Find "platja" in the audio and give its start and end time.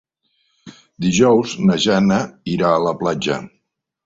3.05-3.39